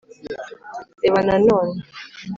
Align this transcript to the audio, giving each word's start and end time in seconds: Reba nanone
Reba 1.01 1.19
nanone 1.27 1.75